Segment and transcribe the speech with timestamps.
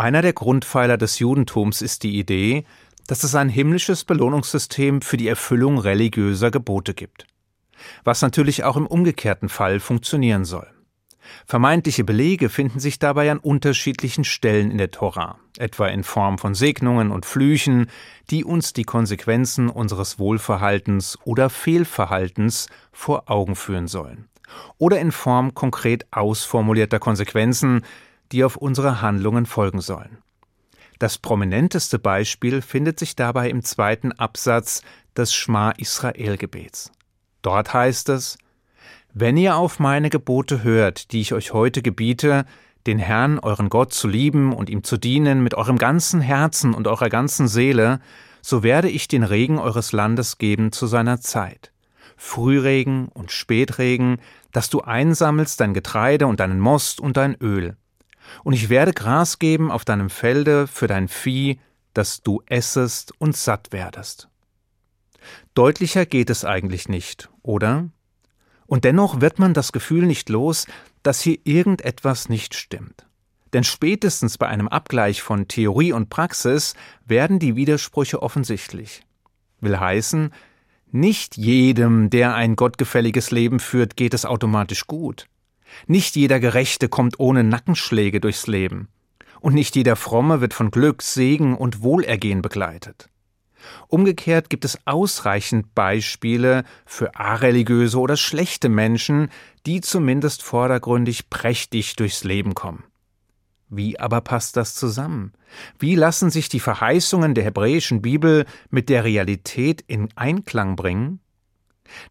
[0.00, 2.64] Einer der Grundpfeiler des Judentums ist die Idee,
[3.06, 7.26] dass es ein himmlisches Belohnungssystem für die Erfüllung religiöser Gebote gibt.
[8.02, 10.66] Was natürlich auch im umgekehrten Fall funktionieren soll.
[11.44, 16.54] Vermeintliche Belege finden sich dabei an unterschiedlichen Stellen in der Tora, etwa in Form von
[16.54, 17.90] Segnungen und Flüchen,
[18.30, 24.30] die uns die Konsequenzen unseres Wohlverhaltens oder Fehlverhaltens vor Augen führen sollen,
[24.78, 27.82] oder in Form konkret ausformulierter Konsequenzen,
[28.32, 30.18] die auf unsere Handlungen folgen sollen.
[30.98, 34.82] Das prominenteste Beispiel findet sich dabei im zweiten Absatz
[35.16, 36.92] des Schma Israel Gebets.
[37.42, 38.36] Dort heißt es,
[39.12, 42.44] wenn ihr auf meine Gebote hört, die ich euch heute gebiete,
[42.86, 46.86] den Herrn, euren Gott, zu lieben und ihm zu dienen mit eurem ganzen Herzen und
[46.86, 48.00] eurer ganzen Seele,
[48.42, 51.72] so werde ich den Regen eures Landes geben zu seiner Zeit.
[52.16, 54.18] Frühregen und Spätregen,
[54.52, 57.76] dass du einsammelst dein Getreide und deinen Most und dein Öl.
[58.44, 61.60] Und ich werde Gras geben auf deinem Felde für dein Vieh,
[61.94, 64.28] dass du essest und satt werdest.
[65.54, 67.88] Deutlicher geht es eigentlich nicht, oder?
[68.66, 70.66] Und dennoch wird man das Gefühl nicht los,
[71.02, 73.06] dass hier irgendetwas nicht stimmt.
[73.52, 79.02] Denn spätestens bei einem Abgleich von Theorie und Praxis werden die Widersprüche offensichtlich.
[79.60, 80.32] Will heißen,
[80.92, 85.26] nicht jedem, der ein gottgefälliges Leben führt, geht es automatisch gut.
[85.86, 88.88] Nicht jeder Gerechte kommt ohne Nackenschläge durchs Leben.
[89.40, 93.08] Und nicht jeder Fromme wird von Glück, Segen und Wohlergehen begleitet.
[93.88, 99.30] Umgekehrt gibt es ausreichend Beispiele für areligiöse oder schlechte Menschen,
[99.66, 102.84] die zumindest vordergründig prächtig durchs Leben kommen.
[103.68, 105.32] Wie aber passt das zusammen?
[105.78, 111.20] Wie lassen sich die Verheißungen der hebräischen Bibel mit der Realität in Einklang bringen?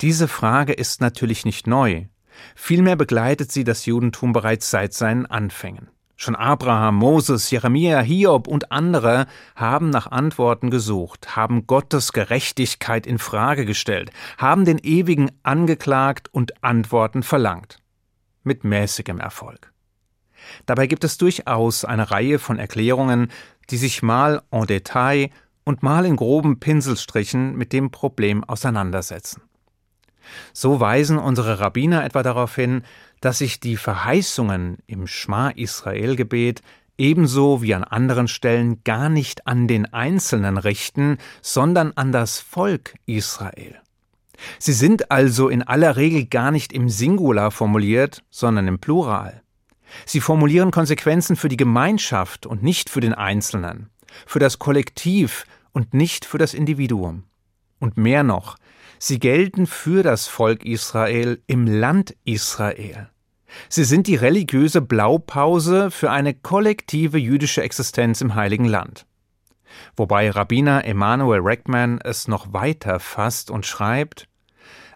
[0.00, 2.06] Diese Frage ist natürlich nicht neu,
[2.54, 5.88] vielmehr begleitet sie das Judentum bereits seit seinen Anfängen.
[6.20, 13.18] Schon Abraham, Moses, Jeremia, Hiob und andere haben nach Antworten gesucht, haben Gottes Gerechtigkeit in
[13.18, 17.78] Frage gestellt, haben den Ewigen angeklagt und Antworten verlangt.
[18.42, 19.72] Mit mäßigem Erfolg.
[20.66, 23.30] Dabei gibt es durchaus eine Reihe von Erklärungen,
[23.70, 25.30] die sich mal en Detail
[25.62, 29.42] und mal in groben Pinselstrichen mit dem Problem auseinandersetzen.
[30.52, 32.82] So weisen unsere Rabbiner etwa darauf hin,
[33.20, 36.62] dass sich die Verheißungen im Schma Israel Gebet
[36.96, 42.94] ebenso wie an anderen Stellen gar nicht an den Einzelnen richten, sondern an das Volk
[43.06, 43.80] Israel.
[44.58, 49.42] Sie sind also in aller Regel gar nicht im Singular formuliert, sondern im Plural.
[50.04, 53.88] Sie formulieren Konsequenzen für die Gemeinschaft und nicht für den Einzelnen,
[54.26, 57.24] für das Kollektiv und nicht für das Individuum.
[57.78, 58.56] Und mehr noch,
[58.98, 63.08] Sie gelten für das Volk Israel im Land Israel.
[63.68, 69.06] Sie sind die religiöse Blaupause für eine kollektive jüdische Existenz im Heiligen Land.
[69.96, 74.28] Wobei Rabbiner Emanuel Reckman es noch weiter fasst und schreibt,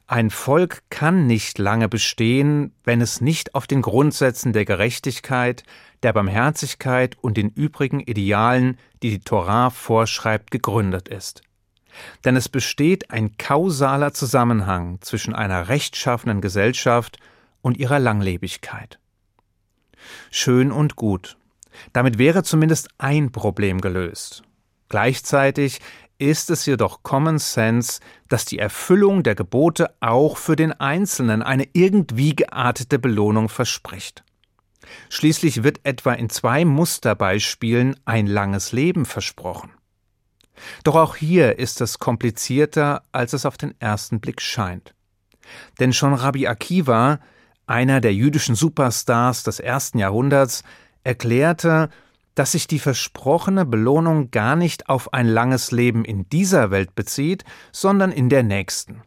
[0.06, 5.62] ein Volk kann nicht lange bestehen, wenn es nicht auf den Grundsätzen der Gerechtigkeit,
[6.02, 11.42] der Barmherzigkeit und den übrigen Idealen, die die Torah vorschreibt, gegründet ist.
[12.24, 17.18] Denn es besteht ein kausaler Zusammenhang zwischen einer rechtschaffenen Gesellschaft
[17.60, 18.98] und ihrer Langlebigkeit.
[20.30, 21.36] Schön und gut.
[21.92, 24.42] Damit wäre zumindest ein Problem gelöst.
[24.88, 25.80] Gleichzeitig
[26.18, 31.66] ist es jedoch Common Sense, dass die Erfüllung der Gebote auch für den Einzelnen eine
[31.72, 34.22] irgendwie geartete Belohnung verspricht.
[35.08, 39.70] Schließlich wird etwa in zwei Musterbeispielen ein langes Leben versprochen.
[40.84, 44.94] Doch auch hier ist es komplizierter, als es auf den ersten Blick scheint.
[45.80, 47.20] Denn schon Rabbi Akiva,
[47.66, 50.62] einer der jüdischen Superstars des ersten Jahrhunderts,
[51.04, 51.88] erklärte,
[52.34, 57.44] dass sich die versprochene Belohnung gar nicht auf ein langes Leben in dieser Welt bezieht,
[57.72, 59.02] sondern in der nächsten.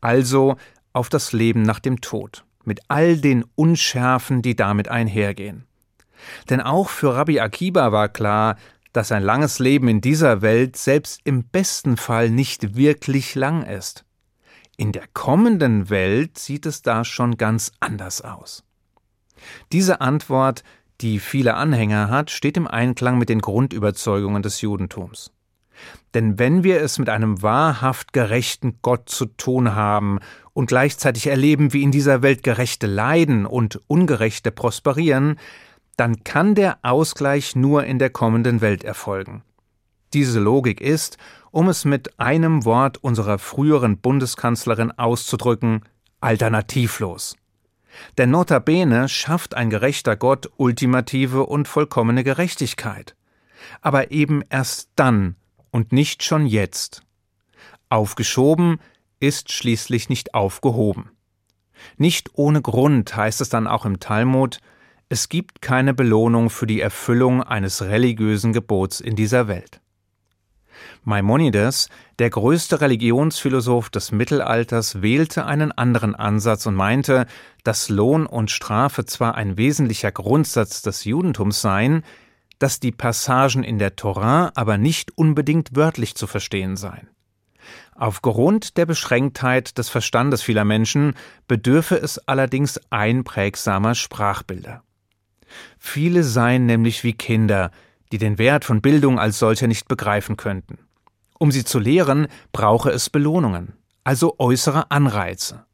[0.00, 0.56] Also
[0.92, 5.66] auf das Leben nach dem Tod, mit all den Unschärfen, die damit einhergehen.
[6.50, 8.56] Denn auch für Rabbi Akiba war klar,
[8.92, 14.04] dass ein langes Leben in dieser Welt selbst im besten Fall nicht wirklich lang ist.
[14.76, 18.64] In der kommenden Welt sieht es da schon ganz anders aus.
[19.72, 20.62] Diese Antwort,
[21.00, 25.32] die viele Anhänger hat, steht im Einklang mit den Grundüberzeugungen des Judentums.
[26.14, 30.20] Denn wenn wir es mit einem wahrhaft gerechten Gott zu tun haben
[30.52, 35.38] und gleichzeitig erleben, wie in dieser Welt Gerechte leiden und Ungerechte prosperieren,
[36.02, 39.44] dann kann der Ausgleich nur in der kommenden Welt erfolgen.
[40.12, 41.16] Diese Logik ist,
[41.52, 45.82] um es mit einem Wort unserer früheren Bundeskanzlerin auszudrücken,
[46.20, 47.36] alternativlos.
[48.18, 53.14] Denn notabene schafft ein gerechter Gott ultimative und vollkommene Gerechtigkeit.
[53.80, 55.36] aber eben erst dann
[55.70, 57.02] und nicht schon jetzt.
[57.88, 58.80] Aufgeschoben
[59.20, 61.10] ist schließlich nicht aufgehoben.
[61.96, 64.58] Nicht ohne Grund heißt es dann auch im Talmud,
[65.12, 69.82] es gibt keine Belohnung für die Erfüllung eines religiösen Gebots in dieser Welt.
[71.04, 77.26] Maimonides, der größte Religionsphilosoph des Mittelalters, wählte einen anderen Ansatz und meinte,
[77.62, 82.04] dass Lohn und Strafe zwar ein wesentlicher Grundsatz des Judentums seien,
[82.58, 87.10] dass die Passagen in der Torah aber nicht unbedingt wörtlich zu verstehen seien.
[87.94, 91.12] Aufgrund der Beschränktheit des Verstandes vieler Menschen
[91.48, 94.82] bedürfe es allerdings einprägsamer Sprachbilder.
[95.78, 97.70] Viele seien nämlich wie Kinder,
[98.12, 100.78] die den Wert von Bildung als solcher nicht begreifen könnten.
[101.38, 103.72] Um sie zu lehren, brauche es Belohnungen,
[104.04, 105.64] also äußere Anreize.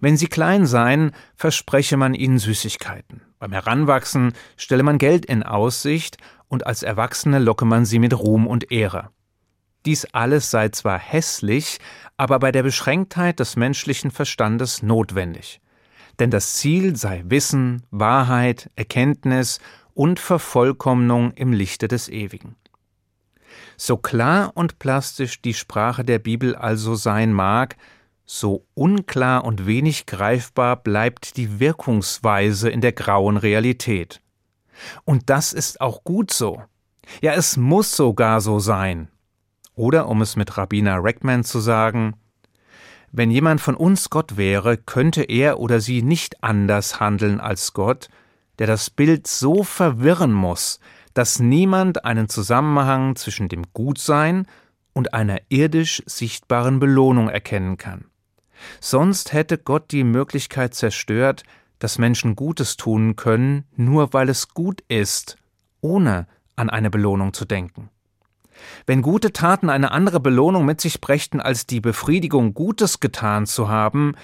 [0.00, 3.22] Wenn sie klein seien, verspreche man ihnen Süßigkeiten.
[3.38, 6.18] Beim Heranwachsen stelle man Geld in Aussicht
[6.48, 9.10] und als Erwachsene locke man sie mit Ruhm und Ehre.
[9.86, 11.78] Dies alles sei zwar hässlich,
[12.16, 15.60] aber bei der Beschränktheit des menschlichen Verstandes notwendig.
[16.18, 19.60] Denn das Ziel sei Wissen, Wahrheit, Erkenntnis
[19.94, 22.56] und Vervollkommnung im Lichte des Ewigen.
[23.76, 27.76] So klar und plastisch die Sprache der Bibel also sein mag,
[28.24, 34.20] so unklar und wenig greifbar bleibt die Wirkungsweise in der grauen Realität.
[35.04, 36.62] Und das ist auch gut so.
[37.22, 39.08] Ja, es muss sogar so sein.
[39.74, 42.14] Oder um es mit Rabbiner Reckman zu sagen,
[43.12, 48.08] wenn jemand von uns Gott wäre, könnte er oder sie nicht anders handeln als Gott,
[48.58, 50.80] der das Bild so verwirren muss,
[51.14, 54.46] dass niemand einen Zusammenhang zwischen dem Gutsein
[54.92, 58.06] und einer irdisch sichtbaren Belohnung erkennen kann.
[58.80, 61.44] Sonst hätte Gott die Möglichkeit zerstört,
[61.78, 65.36] dass Menschen Gutes tun können, nur weil es gut ist,
[65.80, 66.26] ohne
[66.56, 67.90] an eine Belohnung zu denken.
[68.86, 73.68] Wenn gute Taten eine andere Belohnung mit sich brächten, als die Befriedigung, Gutes getan zu
[73.68, 74.14] haben,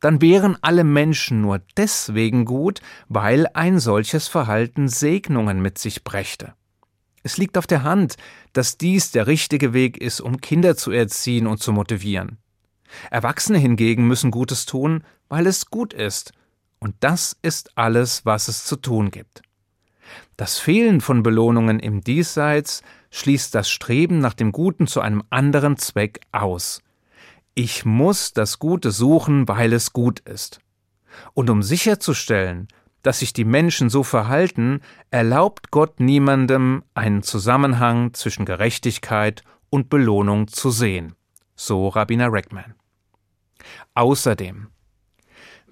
[0.00, 6.54] dann wären alle Menschen nur deswegen gut, weil ein solches Verhalten Segnungen mit sich brächte.
[7.22, 8.16] Es liegt auf der Hand,
[8.52, 12.38] dass dies der richtige Weg ist, um Kinder zu erziehen und zu motivieren.
[13.10, 16.32] Erwachsene hingegen müssen Gutes tun, weil es gut ist,
[16.78, 19.42] und das ist alles, was es zu tun gibt.
[20.36, 25.76] Das Fehlen von Belohnungen im Diesseits schließt das Streben nach dem Guten zu einem anderen
[25.76, 26.82] Zweck aus.
[27.54, 30.60] Ich muss das Gute suchen, weil es gut ist.
[31.34, 32.68] Und um sicherzustellen,
[33.02, 40.48] dass sich die Menschen so verhalten, erlaubt Gott niemandem einen Zusammenhang zwischen Gerechtigkeit und Belohnung
[40.48, 41.14] zu sehen.
[41.54, 42.74] So Rabbiner Reckman.
[43.94, 44.68] Außerdem,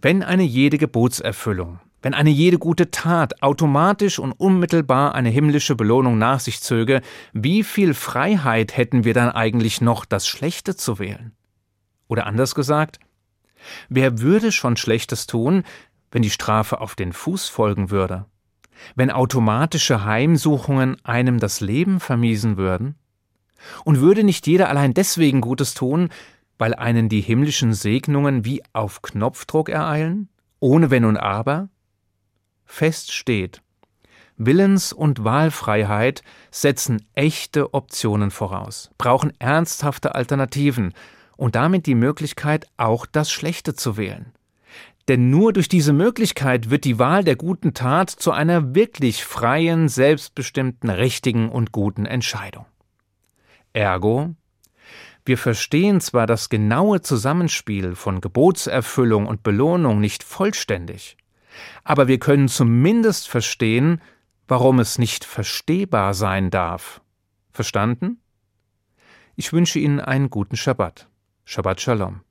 [0.00, 6.18] wenn eine jede Gebotserfüllung, wenn eine jede gute Tat automatisch und unmittelbar eine himmlische Belohnung
[6.18, 7.00] nach sich zöge,
[7.32, 11.32] wie viel Freiheit hätten wir dann eigentlich noch, das Schlechte zu wählen?
[12.08, 13.00] Oder anders gesagt,
[13.88, 15.64] wer würde schon Schlechtes tun,
[16.10, 18.26] wenn die Strafe auf den Fuß folgen würde?
[18.94, 22.96] Wenn automatische Heimsuchungen einem das Leben vermiesen würden?
[23.84, 26.10] Und würde nicht jeder allein deswegen Gutes tun,
[26.58, 30.28] weil einen die himmlischen Segnungen wie auf Knopfdruck ereilen?
[30.60, 31.68] Ohne Wenn und Aber?
[32.66, 33.62] Fest steht,
[34.38, 40.92] Willens- und Wahlfreiheit setzen echte Optionen voraus, brauchen ernsthafte Alternativen
[41.36, 44.32] und damit die Möglichkeit, auch das Schlechte zu wählen.
[45.08, 49.88] Denn nur durch diese Möglichkeit wird die Wahl der guten Tat zu einer wirklich freien,
[49.88, 52.66] selbstbestimmten, richtigen und guten Entscheidung.
[53.72, 54.34] Ergo,
[55.24, 61.16] wir verstehen zwar das genaue Zusammenspiel von Gebotserfüllung und Belohnung nicht vollständig,
[61.84, 64.00] aber wir können zumindest verstehen,
[64.48, 67.00] warum es nicht verstehbar sein darf.
[67.52, 68.20] Verstanden?
[69.34, 71.08] Ich wünsche Ihnen einen guten Schabbat.
[71.44, 72.25] Shabbat Shalom.